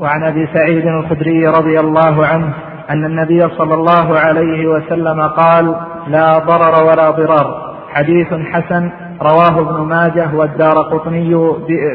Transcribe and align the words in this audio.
وعن 0.00 0.24
أبي 0.24 0.48
سعيد 0.54 0.86
الخدري 0.86 1.46
رضي 1.46 1.80
الله 1.80 2.26
عنه 2.26 2.52
أن 2.90 3.04
النبي 3.04 3.48
صلى 3.48 3.74
الله 3.74 4.18
عليه 4.18 4.66
وسلم 4.66 5.22
قال 5.22 5.76
لا 6.06 6.38
ضرر 6.38 6.84
ولا 6.84 7.10
ضرار. 7.10 7.70
حديث 7.94 8.26
حسن 8.26 8.90
رواه 9.22 9.60
ابن 9.60 9.80
ماجه 9.88 10.34
والدار 10.34 10.82
قطني 10.82 11.34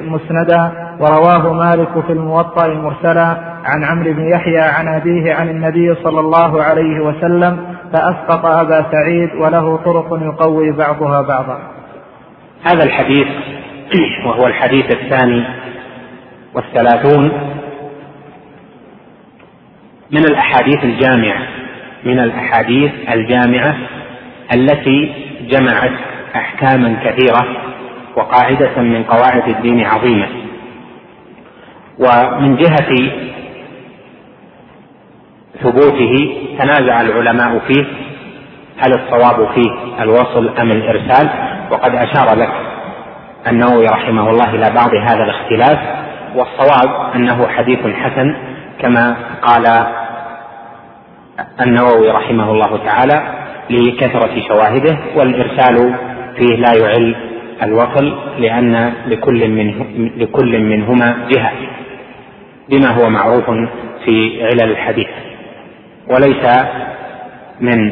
مسندا 0.02 0.72
ورواه 1.00 1.54
مالك 1.54 2.06
في 2.08 2.14
الموطأ 2.14 2.68
مرسلا 2.68 3.38
عن 3.66 3.84
عمرو 3.84 4.14
بن 4.14 4.30
يحيى 4.30 4.60
عن 4.60 4.88
أبيه 4.88 5.34
عن 5.34 5.50
النبي 5.50 5.96
صلى 5.96 6.20
الله 6.20 6.64
عليه 6.64 7.00
وسلم 7.00 7.58
فأسقط 7.94 8.46
أبا 8.46 8.86
سعيد 8.92 9.30
وله 9.36 9.78
طرق 9.78 10.20
يقوي 10.22 10.72
بعضها 10.72 11.22
بعضا. 11.22 11.58
هذا 12.64 12.84
الحديث 12.84 13.28
وهو 14.26 14.48
الحديث 14.48 14.86
الثاني 14.92 15.44
والثلاثون 16.56 17.32
من 20.16 20.26
الأحاديث 20.26 20.84
الجامعة 20.84 21.48
من 22.04 22.20
الأحاديث 22.20 22.92
الجامعة 23.14 23.76
التي 24.56 25.14
جمعت 25.50 25.92
أحكاما 26.36 26.98
كثيرة 27.06 27.48
وقاعدة 28.16 28.82
من 28.82 29.04
قواعد 29.04 29.50
الدين 29.50 29.86
عظيمة 29.86 30.28
ومن 32.00 32.56
جهة 32.56 33.12
ثبوته 35.64 36.38
تنازع 36.60 37.02
العلماء 37.02 37.60
فيه 37.68 37.86
هل 38.78 38.94
الصواب 38.94 39.48
فيه 39.56 40.04
الوصل 40.04 40.58
أم 40.60 40.72
الإرسال؟ 40.72 41.30
وقد 41.72 41.96
أشار 41.96 42.36
لك 42.36 42.52
النووي 43.48 43.86
رحمه 43.86 44.30
الله 44.30 44.50
إلى 44.50 44.72
بعض 44.76 44.90
هذا 44.94 45.24
الاختلاف 45.24 45.80
والصواب 46.36 47.16
أنه 47.16 47.48
حديث 47.48 47.80
حسن 47.80 48.36
كما 48.82 49.16
قال 49.42 49.86
النووي 51.62 52.12
رحمه 52.12 52.52
الله 52.52 52.78
تعالى 52.86 53.46
لكثرة 53.70 54.42
شواهده 54.48 54.98
والإرسال 55.16 55.96
فيه 56.38 56.56
لا 56.56 56.74
يعل 56.74 57.16
الوصل 57.64 58.18
لأن 58.38 58.94
لكل 59.08 59.50
منه 59.50 59.86
لكل 60.18 60.60
منهما 60.60 61.28
جهة 61.30 61.52
بما 62.70 62.90
هو 62.90 63.10
معروف 63.10 63.46
في 64.06 64.44
علل 64.46 64.72
الحديث. 64.72 65.08
وليس 66.10 66.46
من 67.62 67.92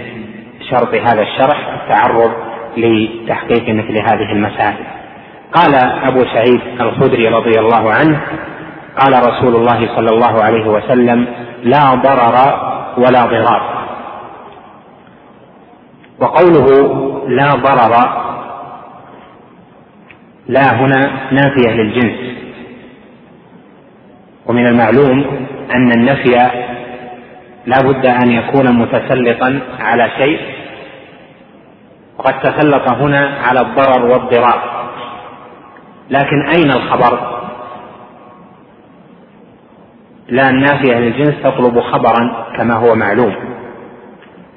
شرط 0.70 0.94
هذا 0.96 1.22
الشرح 1.22 1.82
التعرض 1.82 2.32
لتحقيق 2.78 3.70
مثل 3.70 3.98
هذه 3.98 4.32
المسائل. 4.32 4.86
قال 5.54 5.76
أبو 6.04 6.24
سعيد 6.26 6.62
الخدري 6.82 7.28
رضي 7.28 7.60
الله 7.60 7.92
عنه 7.94 8.22
قال 8.98 9.14
رسول 9.14 9.56
الله 9.56 9.96
صلى 9.96 10.10
الله 10.10 10.44
عليه 10.44 10.68
وسلم 10.68 11.28
لا 11.64 11.94
ضرر 11.96 12.73
ولا 12.98 13.26
ضرار. 13.26 13.84
وقوله 16.20 16.68
لا 17.28 17.50
ضرر 17.50 18.24
لا 20.48 20.76
هنا 20.76 21.32
نافية 21.32 21.72
للجنس. 21.72 22.34
ومن 24.46 24.68
المعلوم 24.68 25.48
أن 25.76 25.92
النفي 25.92 26.50
لا 27.66 27.82
بد 27.82 28.06
أن 28.06 28.32
يكون 28.32 28.72
متسلطا 28.80 29.60
على 29.80 30.10
شيء 30.18 30.40
وقد 32.18 32.40
تسلط 32.40 32.92
هنا 32.92 33.38
على 33.44 33.62
الضرر 33.62 34.06
والضرار. 34.06 34.90
لكن 36.10 36.48
أين 36.48 36.72
الخبر؟ 36.72 37.33
لا 40.28 40.50
النافية 40.50 40.94
للجنس 40.94 41.44
تطلب 41.44 41.80
خبرا 41.80 42.48
كما 42.58 42.74
هو 42.74 42.96
معلوم. 42.96 43.36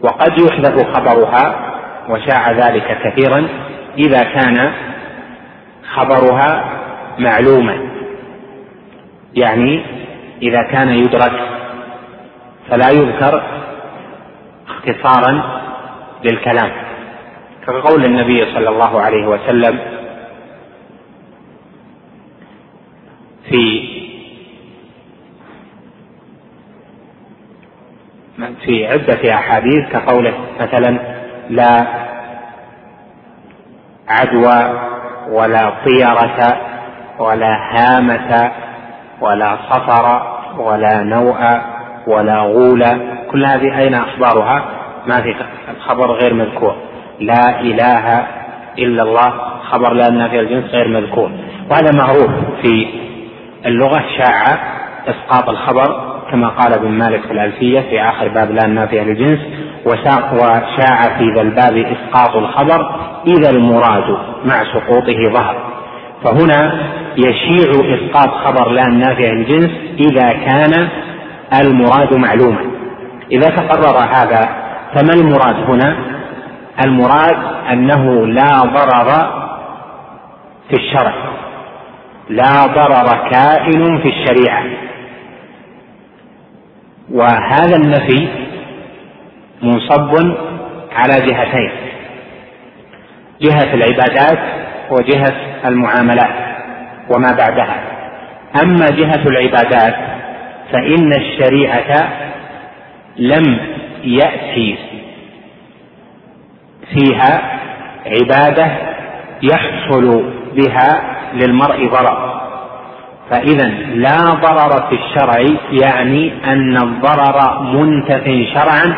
وقد 0.02 0.38
يحذف 0.38 0.96
خبرها 0.96 1.72
وشاع 2.08 2.50
ذلك 2.50 2.98
كثيرا 3.04 3.48
إذا 3.98 4.22
كان 4.22 4.72
خبرها 5.94 6.64
معلوما. 7.18 7.78
يعني 9.34 9.82
إذا 10.42 10.62
كان 10.62 10.88
يدرك 10.88 11.48
فلا 12.70 12.90
يذكر 12.90 13.42
اختصارا 14.68 15.60
للكلام. 16.24 16.72
كقول 17.66 18.04
النبي 18.04 18.44
صلى 18.54 18.68
الله 18.68 19.00
عليه 19.00 19.26
وسلم 19.26 19.78
في 23.50 23.95
في 28.64 28.86
عدة 28.86 29.34
أحاديث 29.34 29.88
كقوله 29.92 30.34
مثلا 30.60 30.98
لا 31.50 31.86
عدوى 34.08 34.80
ولا 35.30 35.72
طيرة 35.84 36.58
ولا 37.18 37.56
هامة 37.72 38.52
ولا 39.20 39.56
صفر 39.70 40.22
ولا 40.58 41.02
نوء 41.02 41.60
ولا 42.06 42.38
غول. 42.40 42.84
كل 43.30 43.46
هذه 43.46 43.78
أين 43.78 43.94
أخبارها؟ 43.94 44.64
ما 45.06 45.22
في 45.22 45.34
الخبر 45.76 46.12
غير 46.12 46.34
مذكور. 46.34 46.76
لا 47.20 47.60
إله 47.60 48.26
إلا 48.78 49.02
الله 49.02 49.32
خبر 49.70 49.92
لا 49.92 50.08
النافي 50.08 50.40
الجنس 50.40 50.64
غير 50.70 50.88
مذكور. 50.88 51.30
وهذا 51.70 51.92
معروف 51.92 52.30
في 52.62 52.88
اللغة 53.66 54.04
شاع 54.18 54.58
إسقاط 55.08 55.48
الخبر 55.48 56.05
كما 56.30 56.48
قال 56.48 56.72
ابن 56.72 56.90
مالك 56.90 57.20
في 57.20 57.32
الألفية 57.32 57.80
في 57.80 58.02
آخر 58.02 58.28
باب 58.28 58.50
لا 58.50 58.64
النافية 58.64 59.02
للجنس 59.02 59.40
وشاع 59.86 61.18
في 61.18 61.32
ذا 61.36 61.42
الباب 61.42 61.76
إسقاط 61.76 62.36
الخبر 62.36 62.94
إذا 63.26 63.50
المراد 63.50 64.18
مع 64.44 64.64
سقوطه 64.64 65.32
ظهر. 65.32 65.56
فهنا 66.24 66.78
يشيع 67.16 67.70
إسقاط 67.70 68.30
خبر 68.30 68.70
لا 68.70 68.82
النافية 68.82 69.30
للجنس 69.30 69.70
إذا 70.00 70.32
كان 70.32 70.88
المراد 71.60 72.14
معلوما. 72.14 72.60
إذا 73.32 73.48
تقرر 73.48 73.98
هذا 73.98 74.48
فما 74.94 75.14
المراد 75.14 75.56
هنا؟ 75.70 75.96
المراد 76.84 77.36
أنه 77.72 78.26
لا 78.26 78.60
ضرر 78.60 79.10
في 80.68 80.76
الشرع. 80.76 81.14
لا 82.28 82.66
ضرر 82.66 83.28
كائن 83.30 83.98
في 83.98 84.08
الشريعة. 84.08 84.62
وهذا 87.10 87.76
النفي 87.76 88.28
منصب 89.62 90.36
على 90.92 91.26
جهتين. 91.26 91.70
جهة 93.40 93.74
العبادات 93.74 94.38
وجهة 94.90 95.34
المعاملات 95.64 96.34
وما 97.10 97.32
بعدها. 97.32 97.80
أما 98.62 98.86
جهة 98.90 99.22
العبادات 99.26 99.94
فإن 100.72 101.12
الشريعة 101.12 102.08
لم 103.16 103.58
يأتي 104.04 104.78
فيها 106.94 107.60
عبادة 108.06 108.66
يحصل 109.42 110.32
بها 110.56 111.16
للمرء 111.34 111.88
ضرر. 111.88 112.25
فإذا 113.30 113.68
لا 113.94 114.18
ضرر 114.18 114.88
في 114.88 114.94
الشرع 114.94 115.56
يعني 115.70 116.32
أن 116.44 116.76
الضرر 116.76 117.62
منتف 117.62 118.24
شرعا 118.54 118.96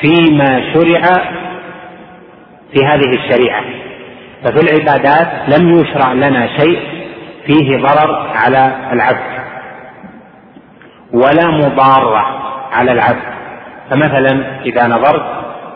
فيما 0.00 0.72
شرع 0.74 1.02
في 2.72 2.84
هذه 2.84 3.16
الشريعة. 3.16 3.64
ففي 4.44 4.60
العبادات 4.60 5.28
لم 5.48 5.78
يشرع 5.78 6.12
لنا 6.12 6.48
شيء 6.58 6.78
فيه 7.46 7.76
ضرر 7.76 8.30
على 8.34 8.76
العبد 8.92 9.42
ولا 11.12 11.50
مضارة 11.50 12.24
على 12.72 12.92
العبد. 12.92 13.32
فمثلا 13.90 14.60
إذا 14.64 14.86
نظرت 14.86 15.24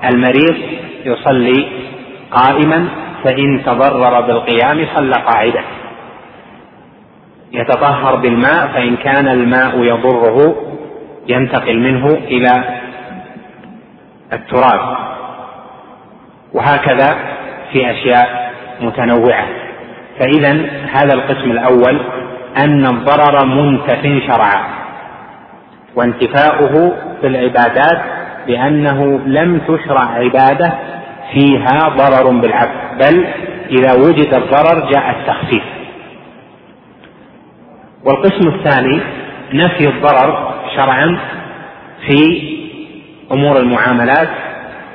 المريض 0.04 0.56
يصلي 1.04 1.68
قائما 2.30 2.88
فإن 3.24 3.62
تضرر 3.66 4.20
بالقيام 4.20 4.86
صلى 4.94 5.14
قاعدة 5.14 5.60
يتطهر 7.52 8.16
بالماء 8.16 8.66
فإن 8.66 8.96
كان 8.96 9.28
الماء 9.28 9.84
يضره 9.84 10.56
ينتقل 11.28 11.78
منه 11.78 12.06
إلى 12.06 12.80
التراب. 14.32 14.96
وهكذا 16.54 17.16
في 17.72 17.90
أشياء 17.90 18.52
متنوعة. 18.80 19.46
فإذا 20.18 20.70
هذا 20.92 21.14
القسم 21.14 21.50
الأول 21.50 22.00
أن 22.56 22.86
الضرر 22.86 23.46
منتف 23.46 24.02
شرعا. 24.26 24.64
وانتفاؤه 25.94 26.92
في 27.20 27.26
العبادات 27.26 28.02
بأنه 28.46 29.20
لم 29.26 29.58
تشرع 29.58 30.02
عبادة 30.02 30.72
فيها 31.32 31.78
ضرر 31.88 32.40
بالعبد. 32.40 32.98
بل 33.00 33.26
إذا 33.70 33.92
وجد 33.94 34.34
الضرر 34.34 34.90
جاء 34.90 35.10
التخفيف. 35.10 35.75
والقسم 38.06 38.48
الثاني 38.48 39.00
نفي 39.54 39.88
الضرر 39.88 40.54
شرعا 40.76 41.18
في 42.06 42.42
أمور 43.32 43.56
المعاملات 43.56 44.28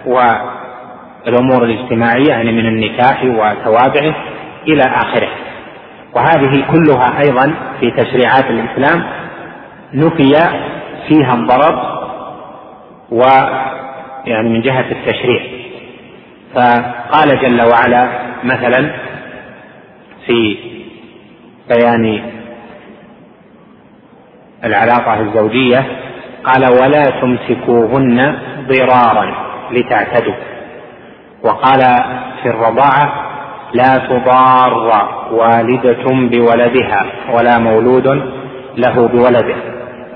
والأمور 0.05 1.63
الاجتماعية 1.63 2.27
يعني 2.29 2.51
من 2.51 2.65
النكاح 2.65 3.23
وتوابعه 3.23 4.15
إلى 4.67 4.83
آخره. 4.83 5.29
وهذه 6.15 6.65
كلها 6.71 7.19
أيضا 7.19 7.53
في 7.79 7.91
تشريعات 7.91 8.45
الإسلام 8.45 9.03
نفي 9.93 10.33
فيها 11.07 11.33
الضرر 11.33 12.01
و 13.11 13.21
يعني 14.25 14.49
من 14.49 14.61
جهة 14.61 14.85
التشريع. 14.91 15.41
فقال 16.55 17.39
جل 17.41 17.61
وعلا 17.61 18.09
مثلا 18.43 18.91
في 20.27 20.57
بيان 21.69 22.21
العلاقة 24.63 25.19
الزوجية 25.19 25.85
قال 26.43 26.81
ولا 26.81 27.03
تمسكوهن 27.21 28.37
ضرارا 28.67 29.35
لتعتدوا. 29.71 30.33
وقال 31.43 31.79
في 32.43 32.49
الرضاعة 32.49 33.13
لا 33.73 33.97
تضار 33.97 34.73
والدة 35.31 36.03
بولدها 36.05 37.05
ولا 37.33 37.59
مولود 37.59 38.07
له 38.77 39.07
بولده. 39.07 39.55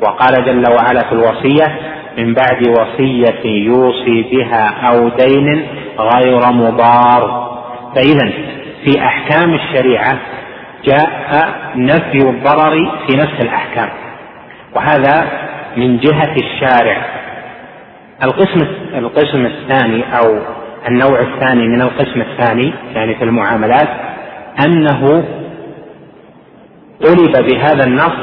وقال 0.01 0.45
جل 0.45 0.63
وعلا 0.73 0.99
في 0.99 1.11
الوصية 1.11 1.75
من 2.17 2.33
بعد 2.33 2.67
وصية 2.67 3.45
يوصي 3.45 4.21
بها 4.31 4.87
أو 4.89 5.09
دين 5.09 5.67
غير 5.99 6.51
مضار. 6.51 7.45
فإذا 7.95 8.31
في 8.85 8.99
أحكام 8.99 9.53
الشريعة 9.53 10.17
جاء 10.83 11.47
نفي 11.75 12.17
الضرر 12.17 12.91
في 13.07 13.17
نفس 13.17 13.41
الأحكام. 13.41 13.89
وهذا 14.75 15.27
من 15.77 15.97
جهة 15.97 16.35
الشارع. 16.35 17.05
القسم 18.23 18.67
القسم 18.95 19.45
الثاني 19.45 20.17
أو 20.17 20.39
النوع 20.87 21.19
الثاني 21.19 21.67
من 21.67 21.81
القسم 21.81 22.21
الثاني 22.21 22.73
يعني 22.93 23.15
في 23.15 23.23
المعاملات 23.23 23.87
أنه 24.65 25.25
طلب 27.03 27.45
بهذا 27.47 27.83
النص 27.87 28.13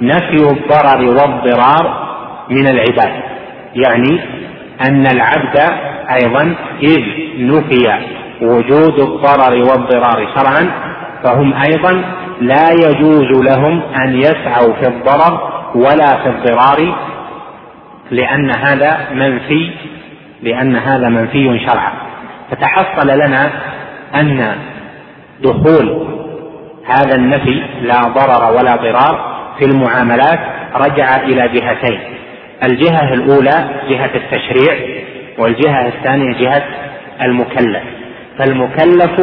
نفي 0.00 0.34
الضرر 0.34 1.08
والضرار 1.08 2.06
من 2.50 2.66
العباد. 2.66 3.22
يعني 3.74 4.20
أن 4.88 5.06
العبد 5.06 5.56
أيضا 6.10 6.54
إذ 6.82 7.00
نفي 7.38 8.06
وجود 8.42 9.00
الضرر 9.00 9.54
والضرار 9.54 10.28
شرعا 10.36 10.70
فهم 11.24 11.54
أيضا 11.54 12.04
لا 12.40 12.70
يجوز 12.72 13.46
لهم 13.48 13.82
أن 14.04 14.18
يسعوا 14.18 14.72
في 14.80 14.88
الضرر 14.88 15.55
ولا 15.76 16.16
في 16.22 16.28
الضرار 16.28 16.96
لأن 18.10 18.50
هذا 18.50 19.08
منفي 19.12 19.70
لأن 20.42 20.76
هذا 20.76 21.08
منفي 21.08 21.66
شرعا. 21.68 21.92
فتحصل 22.50 23.08
لنا 23.08 23.50
أن 24.14 24.56
دخول 25.42 26.06
هذا 26.86 27.14
النفي 27.16 27.62
لا 27.82 28.00
ضرر 28.02 28.56
ولا 28.56 28.76
ضرار 28.76 29.36
في 29.58 29.64
المعاملات 29.64 30.38
رجع 30.74 31.16
إلى 31.16 31.48
جهتين. 31.48 32.00
الجهة 32.64 33.14
الأولى 33.14 33.68
جهة 33.88 34.10
التشريع 34.14 34.74
والجهة 35.38 35.86
الثانية 35.86 36.38
جهة 36.38 36.62
المكلف. 37.22 37.82
فالمكلف 38.38 39.20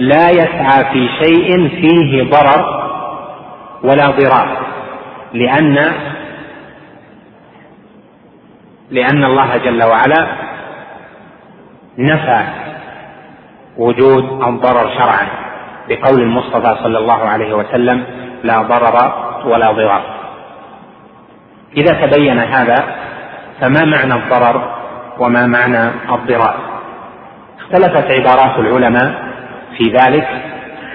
لا 0.00 0.30
يسعى 0.30 0.84
في 0.92 1.08
شيء 1.22 1.68
فيه 1.68 2.30
ضرر 2.30 2.86
ولا 3.84 4.10
ضرار. 4.10 4.65
لأن 5.32 5.92
لأن 8.90 9.24
الله 9.24 9.56
جل 9.56 9.82
وعلا 9.82 10.26
نفى 11.98 12.42
وجود 13.76 14.42
الضرر 14.42 14.90
شرعا 14.98 15.28
بقول 15.88 16.22
المصطفى 16.22 16.76
صلى 16.82 16.98
الله 16.98 17.24
عليه 17.28 17.54
وسلم 17.54 18.04
لا 18.42 18.62
ضرر 18.62 19.12
ولا 19.44 19.72
ضرار. 19.72 20.02
إذا 21.76 22.06
تبين 22.06 22.38
هذا 22.38 22.96
فما 23.60 23.84
معنى 23.84 24.14
الضرر 24.14 24.74
وما 25.18 25.46
معنى 25.46 25.90
الضرار؟ 26.14 26.56
اختلفت 27.60 28.10
عبارات 28.10 28.58
العلماء 28.58 29.14
في 29.76 29.84
ذلك 29.84 30.28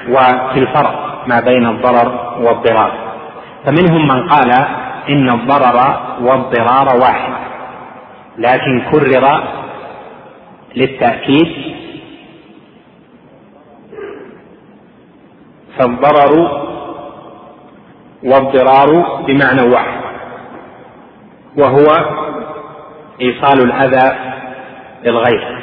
وفي 0.10 0.60
الفرق 0.60 1.24
ما 1.28 1.40
بين 1.40 1.66
الضرر 1.66 2.38
والضرار. 2.40 3.11
فمنهم 3.66 4.08
من 4.08 4.30
قال 4.30 4.52
إن 5.10 5.30
الضرر 5.30 5.78
والضرار 6.22 6.98
واحد 7.02 7.34
لكن 8.38 8.82
كرر 8.92 9.44
للتأكيد 10.76 11.76
فالضرر 15.78 16.62
والضرار 18.24 19.22
بمعنى 19.28 19.62
واحد 19.62 20.02
وهو 21.58 22.06
إيصال 23.22 23.62
الأذى 23.62 24.16
للغير. 25.04 25.62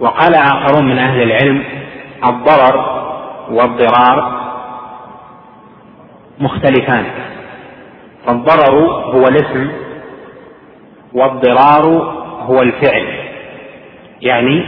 وقال 0.00 0.34
آخرون 0.34 0.84
من 0.84 0.98
أهل 0.98 1.22
العلم 1.22 1.64
الضرر 2.24 2.95
والضرار 3.50 4.46
مختلفان. 6.38 7.04
فالضرر 8.26 8.74
هو 9.14 9.22
الاسم 9.28 9.72
والضرار 11.12 11.84
هو 12.46 12.62
الفعل. 12.62 13.06
يعني 14.22 14.66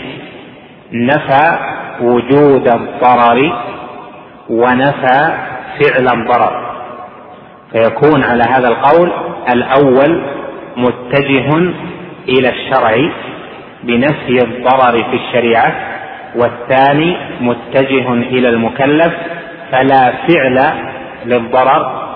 نفى 0.93 1.59
وجود 2.01 2.69
الضرر 2.69 3.63
ونفى 4.51 5.39
فعل 5.81 6.09
الضرر. 6.19 6.69
فيكون 7.73 8.23
على 8.23 8.43
هذا 8.43 8.69
القول 8.69 9.13
الأول 9.53 10.23
متجه 10.77 11.57
إلى 12.29 12.49
الشرع 12.49 13.11
بنفي 13.85 14.45
الضرر 14.45 15.05
في 15.11 15.17
الشريعة 15.17 15.88
والثاني 16.37 17.17
متجه 17.41 18.13
إلى 18.13 18.49
المكلف 18.49 19.13
فلا 19.73 20.13
فعل 20.29 20.75
للضرر 21.25 22.09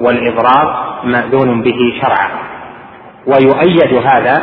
والإضرار 0.00 0.94
مأذون 1.04 1.62
به 1.62 2.00
شرعا. 2.02 2.28
ويؤيد 3.26 4.06
هذا 4.06 4.42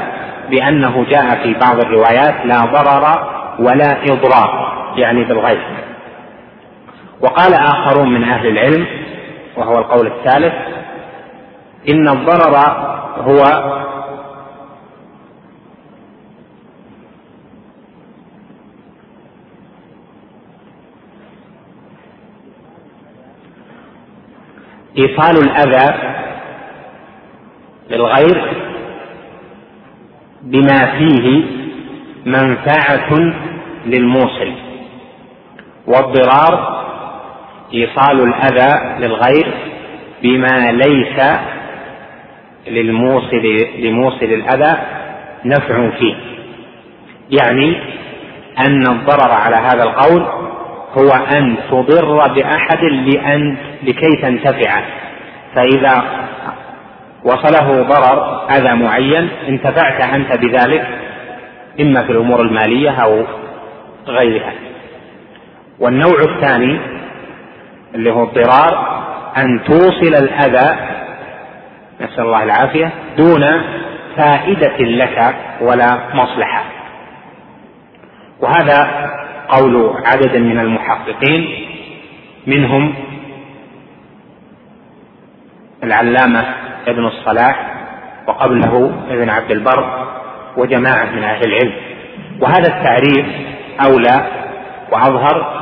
بأنه 0.50 1.06
جاء 1.10 1.44
في 1.44 1.54
بعض 1.54 1.80
الروايات 1.80 2.46
لا 2.46 2.60
ضرر 2.60 3.28
ولا 3.60 3.98
إضرار 4.04 4.74
يعني 4.98 5.24
بالغيب. 5.24 5.60
وقال 7.22 7.54
آخرون 7.54 8.14
من 8.14 8.24
أهل 8.24 8.48
العلم 8.48 8.86
وهو 9.58 9.74
القول 9.78 10.08
الثالث 10.08 10.54
إن 11.90 12.08
الضرر 12.08 12.58
هو 13.18 13.44
إيصال 24.98 25.38
الأذى 25.38 26.14
للغير 27.90 28.54
بما 30.42 30.86
فيه 30.86 31.44
منفعة 32.26 33.34
للموصل 33.86 34.52
والضرار 35.88 36.82
إيصال 37.74 38.20
الأذى 38.22 39.00
للغير 39.06 39.54
بما 40.24 40.72
ليس 40.72 41.40
للموصل 42.68 43.42
لموصل 43.80 44.26
الأذى 44.26 44.78
نفع 45.46 45.90
فيه. 45.90 46.16
يعني 47.32 47.78
أن 48.60 48.88
الضرر 48.88 49.32
على 49.32 49.56
هذا 49.56 49.84
القول 49.84 50.41
هو 50.98 51.10
أن 51.38 51.56
تضر 51.72 52.28
بأحد 52.28 52.84
لأن 52.84 53.58
لكي 53.84 54.22
تنتفع. 54.22 54.82
فإذا 55.56 56.04
وصله 57.24 57.84
ضرر 57.84 58.48
أذى 58.50 58.74
معين 58.74 59.30
انتفعت 59.48 60.16
أنت 60.16 60.38
بذلك 60.38 60.88
إما 61.82 62.04
في 62.04 62.12
الأمور 62.12 62.42
المالية 62.42 62.90
أو 62.90 63.24
غيرها. 64.08 64.54
والنوع 65.80 66.20
الثاني 66.20 66.80
اللي 67.96 68.12
هو 68.12 68.24
الضرار 68.24 69.02
أن 69.38 69.64
توصل 69.64 70.16
الأذى 70.24 70.76
نسأل 72.02 72.20
الله 72.24 72.44
العافية 72.44 72.92
دون 73.18 73.42
فائدة 74.18 74.78
لك 74.78 75.36
ولا 75.62 76.00
مصلحة. 76.14 76.64
وهذا 78.40 79.12
قول 79.52 79.94
عدد 80.06 80.38
من 80.38 80.60
المحققين 80.60 81.68
منهم 82.48 82.94
العلامة 85.84 86.56
ابن 86.88 87.06
الصلاح 87.06 87.74
وقبله 88.28 88.92
ابن 89.10 89.30
عبد 89.30 89.52
البر 89.52 90.08
وجماعة 90.58 91.06
من 91.06 91.24
أهل 91.24 91.42
العلم. 91.44 91.74
وهذا 92.42 92.68
التعريف 92.68 93.26
أولى 93.86 94.28
وأظهر 94.92 95.62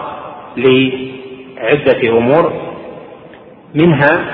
لعدة 0.57 2.17
أمور 2.17 2.53
منها 3.75 4.25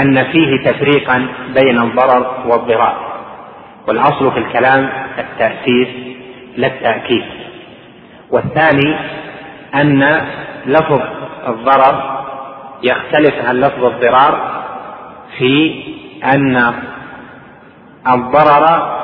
أن 0.00 0.24
فيه 0.24 0.70
تفريقا 0.70 1.28
بين 1.54 1.78
الضرر 1.78 2.46
والضرار. 2.46 3.08
والأصل 3.88 4.32
في 4.32 4.38
الكلام 4.38 4.90
التأسيس 5.18 5.88
لا 6.56 6.66
التأكيد. 6.66 7.24
والثاني 8.30 8.96
أن 9.74 10.20
لفظ 10.66 11.00
الضرر 11.48 12.24
يختلف 12.82 13.44
عن 13.48 13.56
لفظ 13.60 13.84
الضرار 13.84 14.62
في 15.38 15.82
أن 16.24 16.74
الضرر 18.06 18.98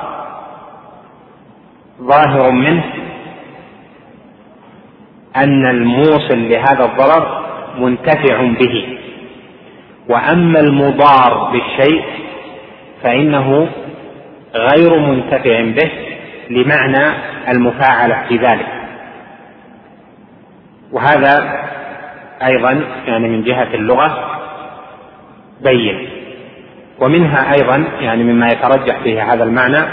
ظاهر 2.01 2.51
منه 2.51 2.85
أن 5.37 5.67
الموصل 5.67 6.49
لهذا 6.49 6.85
الضرر 6.85 7.45
منتفع 7.79 8.43
به 8.43 8.99
وأما 10.09 10.61
المضار 10.61 11.51
بالشيء 11.53 12.05
فإنه 13.03 13.69
غير 14.55 14.99
منتفع 14.99 15.61
به 15.61 15.91
لمعنى 16.51 17.15
المفاعلة 17.49 18.25
في 18.29 18.37
ذلك. 18.37 18.74
وهذا 20.93 21.65
أيضا 22.43 22.85
يعني 23.07 23.29
من 23.29 23.45
جهة 23.45 23.75
اللغة 23.75 24.41
بين. 25.61 26.09
ومنها 27.01 27.53
أيضا 27.53 27.85
يعني 28.01 28.25
مما 28.25 28.47
يترجح 28.47 28.99
فيه 29.03 29.33
هذا 29.33 29.45
المعنى 29.45 29.85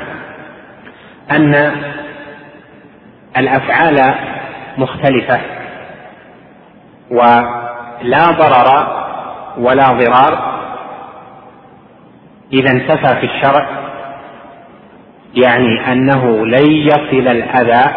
أن 1.31 1.71
الأفعال 3.37 4.15
مختلفة 4.77 5.39
ولا 7.11 8.31
ضرر 8.31 9.01
ولا 9.57 9.87
ضرار 9.91 10.61
إذا 12.53 12.71
انتفى 12.71 13.15
في 13.19 13.25
الشرع 13.25 13.65
يعني 15.35 15.91
أنه 15.91 16.45
لن 16.45 16.71
يصل 16.71 17.27
الأذى 17.27 17.95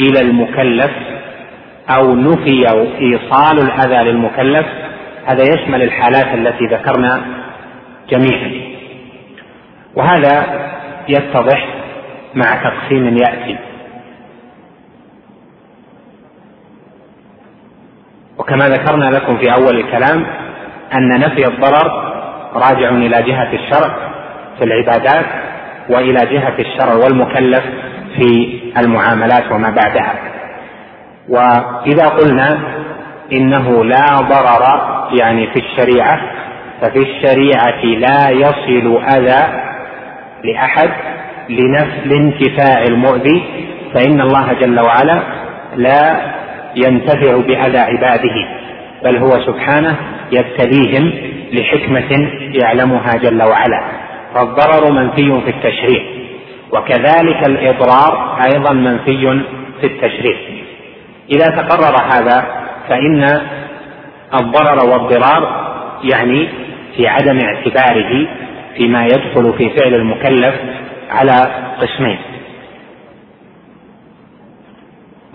إلى 0.00 0.20
المكلف 0.20 0.90
أو 1.90 2.14
نفي 2.14 2.68
إيصال 3.00 3.58
الأذى 3.58 4.10
للمكلف 4.10 4.66
هذا 5.26 5.42
يشمل 5.42 5.82
الحالات 5.82 6.34
التي 6.34 6.66
ذكرنا 6.66 7.20
جميعا. 8.10 8.52
وهذا 9.94 10.46
يتضح 11.08 11.66
مع 12.34 12.56
تقسيم 12.56 13.16
يأتي. 13.16 13.58
وكما 18.38 18.68
ذكرنا 18.68 19.04
لكم 19.04 19.38
في 19.38 19.52
أول 19.52 19.80
الكلام 19.80 20.26
أن 20.94 21.08
نفي 21.20 21.46
الضرر 21.48 22.12
راجع 22.54 22.88
إلى 22.88 23.22
جهة 23.22 23.52
الشرع 23.52 23.96
في 24.58 24.64
العبادات 24.64 25.26
وإلى 25.88 26.26
جهة 26.26 26.54
الشرع 26.58 26.94
والمكلف 26.94 27.64
في 28.16 28.60
المعاملات 28.78 29.52
وما 29.52 29.70
بعدها. 29.70 30.35
وإذا 31.28 32.06
قلنا 32.06 32.58
إنه 33.32 33.84
لا 33.84 34.20
ضرر 34.20 34.64
يعني 35.12 35.46
في 35.46 35.60
الشريعة 35.60 36.20
ففي 36.82 36.98
الشريعة 36.98 37.84
لا 37.84 38.30
يصل 38.30 39.02
أذى 39.04 39.62
لأحد 40.44 40.90
لنفس 41.48 42.06
لانتفاع 42.06 42.82
المؤذي 42.82 43.42
فإن 43.94 44.20
الله 44.20 44.52
جل 44.52 44.80
وعلا 44.80 45.22
لا 45.76 46.20
ينتفع 46.76 47.36
بأذى 47.36 47.78
عباده 47.78 48.48
بل 49.04 49.16
هو 49.16 49.30
سبحانه 49.30 49.96
يبتليهم 50.32 51.12
لحكمة 51.52 52.30
يعلمها 52.62 53.16
جل 53.16 53.42
وعلا. 53.42 53.82
فالضرر 54.34 54.92
منفي 54.92 55.40
في 55.40 55.50
التشريع 55.50 56.02
وكذلك 56.72 57.48
الإضرار 57.48 58.38
أيضا 58.44 58.72
منفي 58.72 59.42
في 59.80 59.86
التشريع. 59.86 60.36
إذا 61.30 61.46
تقرر 61.46 61.96
هذا 62.12 62.66
فإن 62.88 63.40
الضرر 64.34 64.86
والضرار 64.86 65.66
يعني 66.04 66.48
في 66.96 67.08
عدم 67.08 67.38
اعتباره 67.38 68.28
فيما 68.76 69.06
يدخل 69.06 69.54
في 69.58 69.70
فعل 69.70 69.94
المكلف 69.94 70.54
على 71.10 71.48
قسمين. 71.80 72.18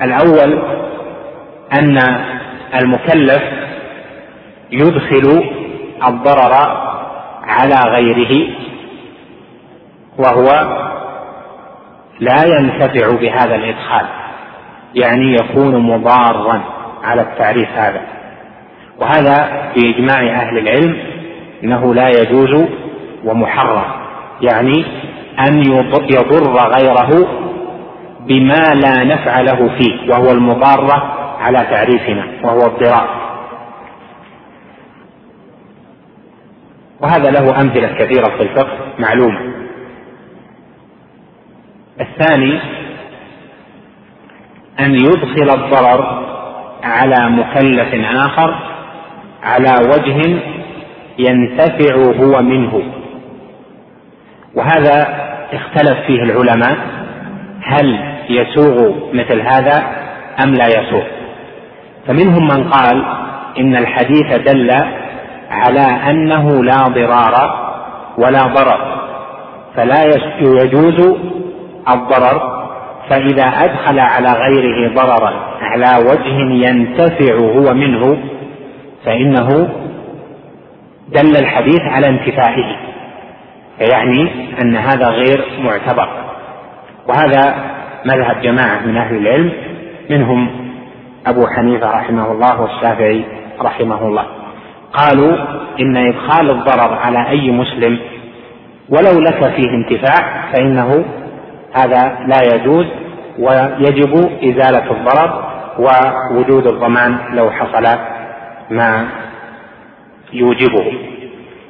الأول 0.02 0.64
أن 1.74 1.98
المكلف 2.82 3.44
يدخل 4.72 5.44
الضرر 6.08 6.54
على 7.44 7.76
غيره 7.86 8.48
وهو 10.18 10.48
لا 12.20 12.44
ينتفع 12.46 13.16
بهذا 13.16 13.56
الإدخال. 13.56 14.21
يعني 14.96 15.34
يكون 15.34 15.76
مضارا 15.76 16.62
على 17.04 17.22
التعريف 17.22 17.70
هذا. 17.70 18.02
وهذا 19.00 19.72
باجماع 19.76 20.20
أهل 20.20 20.58
العلم 20.58 20.98
إنه 21.64 21.94
لا 21.94 22.10
يجوز 22.10 22.70
ومحرم. 23.26 23.92
يعني 24.42 24.86
أن 25.48 25.58
يضر 26.12 26.54
غيره 26.54 27.28
بما 28.20 28.74
لا 28.74 29.04
نفع 29.04 29.42
له 29.42 29.78
فيه 29.78 30.12
وهو 30.12 30.32
المضاره 30.32 31.14
على 31.40 31.58
تعريفنا 31.58 32.24
وهو 32.44 32.66
الضرار. 32.66 33.22
وهذا 37.02 37.32
له 37.32 37.62
أمثلة 37.62 37.88
كثيرة 37.88 38.38
في 38.38 38.44
الفقه 38.44 38.78
معلومة. 39.00 39.40
الثاني 42.02 42.60
أن 44.86 44.96
يدخل 44.96 45.50
الضرر 45.60 46.26
على 46.84 47.30
مكلف 47.30 48.06
آخر 48.16 48.56
على 49.44 49.76
وجه 49.88 50.40
ينتفع 51.20 51.96
هو 51.96 52.44
منه. 52.44 52.82
وهذا 54.56 55.08
اختلف 55.54 56.00
فيه 56.08 56.24
العلماء 56.24 56.78
هل 57.64 58.00
يسوغ 58.30 58.94
مثل 59.14 59.42
هذا 59.42 59.84
أم 60.44 60.54
لا 60.54 60.68
يسوغ. 60.68 61.04
فمنهم 62.08 62.44
من 62.44 62.70
قال 62.70 63.06
إن 63.60 63.76
الحديث 63.76 64.40
دل 64.52 64.72
على 65.52 65.88
أنه 66.10 66.64
لا 66.64 66.84
ضرار 66.84 67.62
ولا 68.18 68.44
ضرر 68.44 69.02
فلا 69.76 70.04
يجوز 70.42 71.18
الضرر 71.90 72.51
فإذا 73.12 73.44
أدخل 73.44 74.00
على 74.00 74.28
غيره 74.28 74.94
ضررا 74.96 75.34
على 75.62 75.92
وجه 76.10 76.68
ينتفع 76.70 77.36
هو 77.36 77.74
منه 77.74 78.18
فإنه 79.06 79.70
دل 81.10 81.38
الحديث 81.38 81.82
على 81.82 82.08
انتفائه 82.08 82.78
فيعني 83.78 84.30
أن 84.62 84.76
هذا 84.76 85.08
غير 85.08 85.46
معتبر. 85.60 86.10
وهذا 87.08 87.56
مذهب 88.06 88.42
جماعة 88.42 88.86
من 88.86 88.98
أهل 88.98 89.16
العلم 89.16 89.52
منهم 90.10 90.50
أبو 91.28 91.48
حنيفة 91.48 91.92
رحمه 91.92 92.32
الله 92.32 92.62
والشافعي 92.62 93.24
رحمه 93.62 94.08
الله. 94.08 94.26
قالوا 94.94 95.38
إن 95.80 95.98
إدخال 95.98 96.52
الضرر 96.52 96.94
على 96.94 97.30
أي 97.30 97.52
مسلم 97.52 98.00
ولو 98.90 99.20
لك 99.20 99.54
فيه 99.56 99.70
انتفاع 99.70 100.52
فإنه 100.54 101.06
هذا 101.74 102.18
لا 102.28 102.56
يجوز 102.56 102.86
ويجب 103.42 104.30
إزالة 104.44 104.92
الضرر 104.92 105.52
ووجود 105.80 106.68
الضمان 106.68 107.18
لو 107.34 107.52
حصل 107.52 108.00
ما 108.70 109.08
يوجبه. 110.34 110.94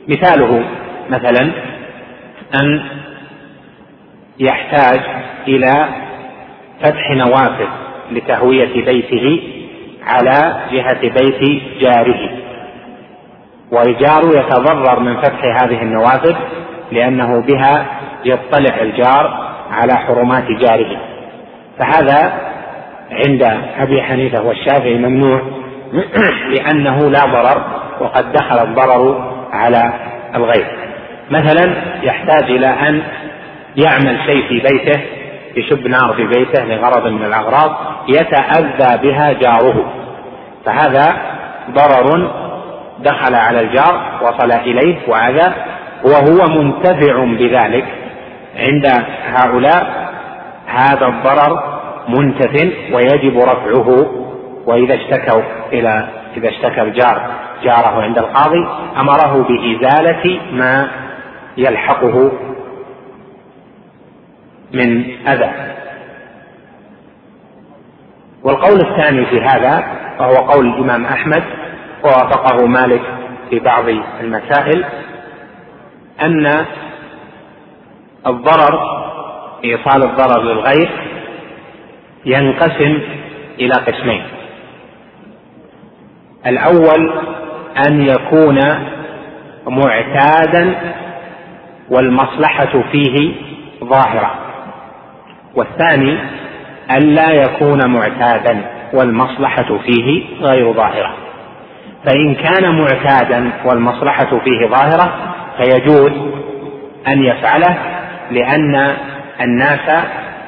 مثاله 0.07 0.63
مثلا 1.09 1.51
أن 2.61 2.81
يحتاج 4.39 4.99
إلى 5.47 5.85
فتح 6.81 7.11
نوافذ 7.11 7.67
لتهوية 8.11 8.85
بيته 8.85 9.41
على 10.07 10.55
جهة 10.71 11.01
بيت 11.01 11.61
جاره. 11.79 12.29
والجار 13.71 14.23
يتضرر 14.25 14.99
من 14.99 15.21
فتح 15.21 15.63
هذه 15.63 15.81
النوافذ 15.81 16.35
لأنه 16.91 17.41
بها 17.41 17.85
يطلع 18.25 18.81
الجار 18.81 19.53
على 19.71 19.93
حرمات 19.93 20.45
جاره. 20.59 21.11
فهذا 21.77 22.33
عند 23.11 23.43
أبي 23.79 24.01
حنيفة 24.01 24.41
والشافعي 24.41 24.97
ممنوع 24.97 25.41
لأنه 26.55 27.09
لا 27.09 27.25
ضرر 27.25 27.63
وقد 27.99 28.31
دخل 28.31 28.59
الضرر 28.59 29.33
على 29.51 29.93
الغير. 30.35 30.67
مثلا 31.31 31.75
يحتاج 32.03 32.43
إلى 32.43 32.67
أن 32.67 33.01
يعمل 33.77 34.19
شيء 34.25 34.47
في 34.47 34.59
بيته 34.59 35.01
يشب 35.55 35.87
نار 35.87 36.13
في 36.13 36.27
بيته 36.27 36.63
لغرض 36.63 37.07
من 37.07 37.25
الأغراض 37.25 37.77
يتأذى 38.07 38.97
بها 39.03 39.33
جاره. 39.33 39.93
فهذا 40.65 41.15
ضرر 41.71 42.31
دخل 42.99 43.35
على 43.35 43.59
الجار 43.59 44.19
وصل 44.21 44.51
إليه 44.51 44.97
وأذى 45.07 45.53
وهو 46.03 46.61
منتفع 46.61 47.23
بذلك 47.23 47.85
عند 48.57 49.03
هؤلاء. 49.33 50.00
هذا 50.71 51.07
الضرر 51.07 51.81
منتف 52.07 52.73
ويجب 52.93 53.37
رفعه 53.37 54.11
وإذا 54.65 54.95
اشتكوا 54.95 55.41
إلى 55.73 56.07
إذا 56.37 56.49
اشتكى 56.49 56.81
الجار 56.81 57.31
جاره 57.63 58.01
عند 58.01 58.17
القاضي 58.17 58.67
أمره 58.99 59.47
بإزالة 59.47 60.39
ما 60.51 60.87
يلحقه 61.57 62.31
من 64.73 65.03
أذى. 65.27 65.51
والقول 68.43 68.79
الثاني 68.81 69.25
في 69.25 69.41
هذا 69.41 69.83
وهو 70.19 70.35
قول 70.35 70.67
الإمام 70.67 71.05
أحمد 71.05 71.43
ووافقه 72.03 72.65
مالك 72.67 73.01
في 73.49 73.59
بعض 73.59 73.83
المسائل 74.21 74.85
أن 76.21 76.65
الضرر 78.27 79.00
إيصال 79.63 80.03
الضرر 80.03 80.44
للغير 80.44 80.89
ينقسم 82.25 83.00
إلى 83.60 83.74
قسمين. 83.74 84.24
الأول 86.48 87.13
أن 87.88 88.01
يكون 88.01 88.60
معتادا 89.68 90.75
والمصلحة 91.89 92.84
فيه 92.91 93.32
ظاهرة. 93.84 94.36
والثاني 95.56 96.18
ألا 96.91 97.32
يكون 97.32 97.89
معتادا 97.89 98.62
والمصلحة 98.94 99.77
فيه 99.86 100.24
غير 100.41 100.74
ظاهرة. 100.74 101.13
فإن 102.06 102.36
كان 102.36 102.75
معتادا 102.75 103.51
والمصلحة 103.65 104.39
فيه 104.39 104.68
ظاهرة 104.68 105.34
فيجوز 105.58 106.12
أن 107.08 107.24
يفعله 107.24 107.77
لأن 108.32 108.98
الناس 109.43 110.05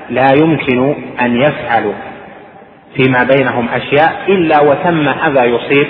لا 0.10 0.34
يمكن 0.34 0.96
أن 1.22 1.36
يفعلوا 1.42 1.94
فيما 2.96 3.24
بينهم 3.24 3.70
أشياء 3.70 4.24
إلا 4.28 4.62
وثم 4.62 5.08
أذى 5.08 5.44
يصيب 5.44 5.88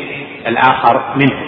الآخر 0.48 1.01
منه. 1.15 1.39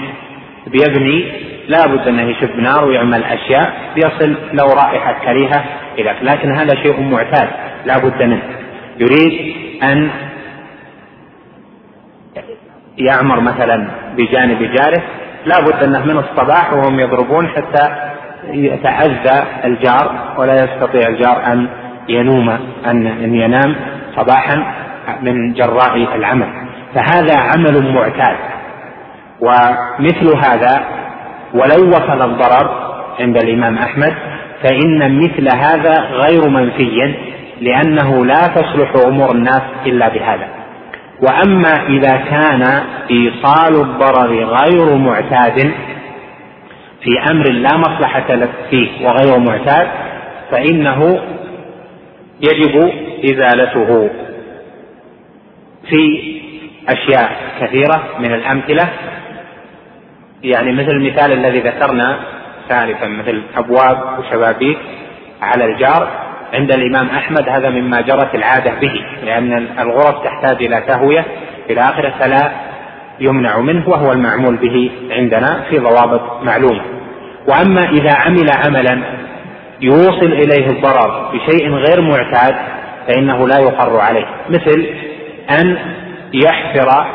بيبني 0.68 1.32
لا 1.68 1.88
بد 1.88 2.08
أنه 2.08 2.22
يشب 2.22 2.60
نار 2.60 2.86
ويعمل 2.86 3.24
أشياء 3.24 3.74
يصل 3.98 4.36
لو 4.54 4.66
رائحة 4.66 5.26
كريهة 5.26 5.64
إلى. 6.00 6.16
لكن 6.22 6.52
هذا 6.52 6.76
شيء 6.84 7.02
معتاد 7.02 7.50
لا 7.86 7.98
بد 7.98 8.24
منه. 8.24 8.42
يريد 9.00 9.56
أن 9.84 10.10
يعمر 12.98 13.40
مثلا 13.40 13.88
بجانب 14.18 14.60
جاره. 14.60 15.04
لا 15.46 15.60
بد 15.60 15.84
أنه 15.84 16.06
من 16.06 16.18
الصباح 16.18 16.74
وهم 16.74 17.00
يضربون 17.00 17.48
حتى 17.48 18.05
يتأذى 18.50 19.44
الجار 19.66 20.36
ولا 20.38 20.54
يستطيع 20.54 21.10
الجار 21.10 21.54
أن 21.54 21.68
ينوم 22.10 22.50
أن 22.88 23.36
ينام 23.36 23.76
صباحا 24.16 24.74
من 25.22 25.54
جراء 25.54 26.16
العمل. 26.16 26.48
فهذا 26.96 27.38
عمل 27.38 27.94
معتاد. 27.94 28.38
ومثل 29.42 30.38
هذا 30.46 30.84
ولو 31.54 31.90
وصل 31.90 32.22
الضرر 32.32 32.70
عند 33.20 33.38
الإمام 33.38 33.78
أحمد 33.78 34.14
فإن 34.64 35.20
مثل 35.20 35.58
هذا 35.58 36.02
غير 36.02 36.50
منفي 36.50 37.16
لأنه 37.62 38.26
لا 38.26 38.48
تصلح 38.48 38.94
أمور 39.08 39.32
الناس 39.32 39.62
إلا 39.86 40.10
بهذا. 40.10 40.48
وأما 41.22 41.74
إذا 41.90 42.18
كان 42.18 42.84
إيصال 43.12 43.82
الضرر 43.82 44.44
غير 44.44 44.96
معتاد 44.96 45.72
في 47.06 47.32
أمر 47.32 47.50
لا 47.50 47.78
مصلحة 47.78 48.36
لك 48.36 48.50
فيه 48.70 49.08
وغير 49.08 49.40
معتاد 49.40 49.88
فإنه 50.52 51.20
يجب 52.42 52.92
إزالته. 53.26 54.10
في 55.90 56.36
أشياء 56.90 57.38
كثيرة 57.62 58.04
من 58.20 58.34
الأمثلة 58.34 58.90
يعني 60.44 60.72
مثل 60.72 60.92
المثال 60.92 61.32
الذي 61.32 61.60
ذكرنا 61.60 62.20
ثالثا 62.70 63.08
مثل 63.08 63.42
أبواب 63.58 64.20
وشبابيك 64.20 64.78
على 65.42 65.66
الجار 65.66 66.10
عند 66.54 66.72
الإمام 66.72 67.10
أحمد 67.10 67.50
هذا 67.50 67.70
مما 67.70 68.02
جرت 68.02 68.36
العادة 68.36 68.74
به 68.82 69.06
لأن 69.24 69.68
الغرف 69.80 70.24
تحتاج 70.24 70.64
إلى 70.64 70.82
تهوية 70.88 71.26
إلى 71.70 71.82
آخره 71.82 72.14
فلا 72.20 72.52
يمنع 73.20 73.60
منه 73.60 73.90
وهو 73.90 74.12
المعمول 74.12 74.56
به 74.56 74.92
عندنا 75.12 75.64
في 75.70 75.80
ضوابط 75.80 76.44
معلومة. 76.44 76.95
وأما 77.48 77.82
إذا 77.82 78.12
عمل 78.16 78.48
عملا 78.66 79.04
يوصل 79.82 80.34
إليه 80.34 80.68
الضرر 80.68 81.32
بشيء 81.34 81.70
غير 81.70 82.02
معتاد 82.02 82.56
فإنه 83.08 83.48
لا 83.48 83.60
يقر 83.60 84.00
عليه. 84.00 84.26
مثل 84.50 84.86
أن 85.50 85.78
يحفر 86.34 87.06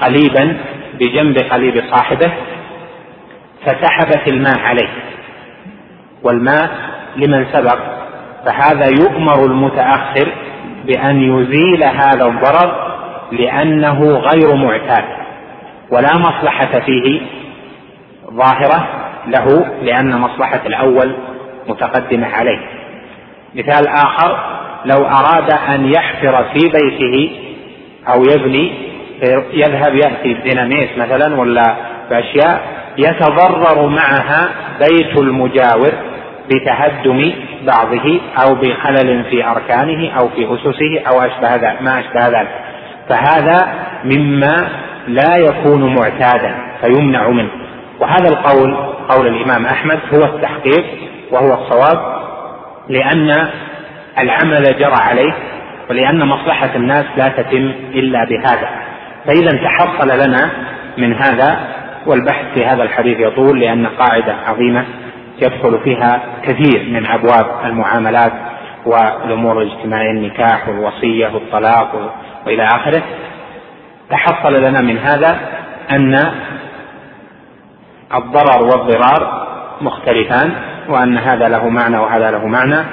قليبا 0.00 0.56
بجنب 1.00 1.38
قليب 1.38 1.84
صاحبه 1.90 2.32
فسحبت 3.66 4.28
الماء 4.28 4.58
عليه. 4.58 4.88
والماء 6.22 6.70
لمن 7.16 7.46
سبق 7.52 7.78
فهذا 8.46 8.86
يؤمر 9.00 9.44
المتأخر 9.44 10.32
بأن 10.86 11.22
يزيل 11.22 11.84
هذا 11.84 12.26
الضرر 12.26 12.96
لأنه 13.32 14.00
غير 14.00 14.54
معتاد 14.54 15.04
ولا 15.90 16.18
مصلحة 16.18 16.80
فيه 16.86 17.20
ظاهرة 18.36 18.88
له 19.26 19.66
لأن 19.82 20.20
مصلحة 20.20 20.60
الأول 20.66 21.16
متقدمة 21.68 22.26
عليه. 22.26 22.58
مثال 23.54 23.88
آخر 23.88 24.38
لو 24.84 25.04
أراد 25.06 25.50
أن 25.50 25.92
يحفر 25.92 26.44
في 26.44 26.68
بيته 26.68 27.30
أو 28.08 28.22
يبني 28.22 28.72
يذهب 29.52 29.94
يأتي 29.94 30.34
بديناميت 30.34 30.98
مثلا 30.98 31.40
ولا 31.40 31.76
بأشياء 32.10 32.60
يتضرر 32.98 33.86
معها 33.86 34.50
بيت 34.80 35.18
المجاور 35.18 35.92
بتهدم 36.50 37.32
بعضه 37.66 38.20
أو 38.42 38.54
بخلل 38.54 39.24
في 39.24 39.44
أركانه 39.44 40.10
أو 40.18 40.28
في 40.28 40.44
أسسه 40.54 41.08
أو 41.08 41.20
أشبه 41.20 41.54
ذلك 41.56 41.82
ما 41.82 42.00
أشبه 42.00 42.28
ذلك. 42.28 42.50
فهذا 43.08 43.68
مما 44.04 44.68
لا 45.08 45.36
يكون 45.36 45.94
معتادا 45.94 46.54
فيمنع 46.80 47.28
منه. 47.28 47.65
وهذا 48.00 48.28
القول 48.28 48.76
قول 49.08 49.26
الإمام 49.26 49.66
أحمد 49.66 50.00
هو 50.14 50.24
التحقيق 50.24 50.84
وهو 51.32 51.54
الصواب 51.54 52.16
لأن 52.88 53.48
العمل 54.18 54.62
جرى 54.78 54.96
عليه 55.00 55.32
ولأن 55.90 56.26
مصلحة 56.26 56.70
الناس 56.76 57.04
لا 57.16 57.28
تتم 57.28 57.72
إلا 57.94 58.24
بهذا. 58.24 58.68
فإذا 59.26 59.58
تحصل 59.64 60.08
لنا 60.08 60.50
من 60.98 61.14
هذا 61.14 61.58
والبحث 62.06 62.44
في 62.54 62.66
هذا 62.66 62.82
الحديث 62.82 63.20
يطول 63.20 63.60
لأن 63.60 63.86
قاعدة 63.86 64.34
عظيمة 64.46 64.84
يدخل 65.42 65.80
فيها 65.84 66.20
كثير 66.42 66.88
من 66.90 67.06
أبواب 67.06 67.46
المعاملات 67.64 68.32
والأمور 68.86 69.62
الاجتماعية 69.62 70.10
النكاح 70.10 70.68
والوصية 70.68 71.28
والطلاق 71.28 72.12
وإلى 72.46 72.62
آخره. 72.62 73.02
تحصل 74.10 74.54
لنا 74.54 74.80
من 74.80 74.98
هذا 74.98 75.38
أن 75.90 76.32
الضرر 78.14 78.62
والضرار 78.62 79.46
مختلفان 79.80 80.52
وأن 80.88 81.18
هذا 81.18 81.48
له 81.48 81.68
معنى 81.68 81.98
وهذا 81.98 82.30
له 82.30 82.46
معنى 82.46 82.84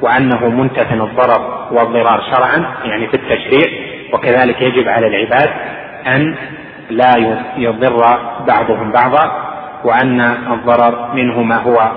وأنه 0.00 0.48
منتفن 0.48 1.00
الضرر 1.00 1.68
والضرار 1.72 2.22
شرعا 2.34 2.74
يعني 2.84 3.06
في 3.06 3.14
التشريع 3.14 3.68
وكذلك 4.12 4.62
يجب 4.62 4.88
على 4.88 5.06
العباد 5.06 5.50
أن 6.06 6.34
لا 6.90 7.16
يضر 7.56 8.18
بعضهم 8.46 8.92
بعضا 8.92 9.48
وأن 9.84 10.20
الضرر 10.20 11.14
منه 11.14 11.42
ما 11.42 11.56
هو 11.56 11.90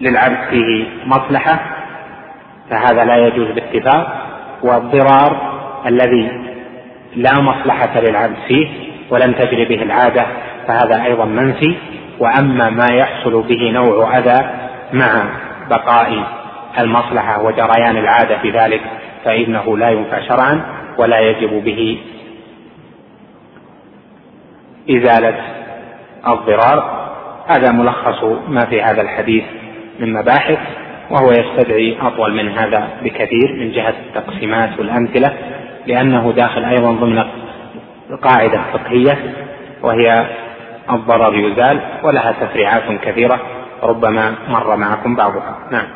للعبد 0.00 0.38
فيه 0.50 0.84
مصلحة 1.06 1.60
فهذا 2.70 3.04
لا 3.04 3.26
يجوز 3.26 3.48
باتفاق 3.48 4.26
والضرار 4.62 5.56
الذي 5.86 6.30
لا 7.16 7.40
مصلحة 7.40 8.00
للعبد 8.00 8.36
فيه 8.48 8.85
ولم 9.10 9.32
تجري 9.32 9.64
به 9.64 9.82
العادة 9.82 10.26
فهذا 10.66 11.04
أيضا 11.04 11.24
منفي. 11.24 11.74
وأما 12.18 12.70
ما 12.70 12.86
يحصل 12.92 13.42
به 13.42 13.70
نوع 13.70 14.18
أذى 14.18 14.50
مع 14.92 15.24
بقاء 15.70 16.22
المصلحة 16.78 17.42
وجريان 17.42 17.96
العادة 17.96 18.38
في 18.38 18.50
ذلك 18.50 18.80
فإنه 19.24 19.78
لا 19.78 19.90
ينفع 19.90 20.20
شرعا 20.20 20.60
ولا 20.98 21.20
يجب 21.20 21.64
به 21.64 21.98
إزالة 24.90 25.34
الضرار. 26.28 27.06
هذا 27.48 27.72
ملخص 27.72 28.24
ما 28.48 28.60
في 28.60 28.82
هذا 28.82 29.02
الحديث 29.02 29.44
من 30.00 30.12
مباحث 30.12 30.58
وهو 31.10 31.32
يستدعي 31.32 31.96
أطول 32.00 32.34
من 32.34 32.58
هذا 32.58 32.88
بكثير 33.02 33.52
من 33.52 33.72
جهة 33.72 33.94
التقسيمات 34.06 34.78
والأمثلة 34.78 35.32
لأنه 35.86 36.32
داخل 36.32 36.64
أيضا 36.64 36.92
ضمن 36.92 37.24
قاعدة 38.22 38.60
فقهية 38.72 39.18
وهي 39.82 40.26
الضرر 40.90 41.34
يزال 41.34 41.80
ولها 42.02 42.32
تفريعات 42.32 42.82
كثيرة 43.02 43.40
ربما 43.82 44.34
مر 44.48 44.76
معكم 44.76 45.16
بعضها. 45.16 45.56
نعم. 45.70 45.86